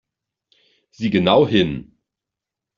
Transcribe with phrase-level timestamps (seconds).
[0.89, 1.95] Sieh genau hin!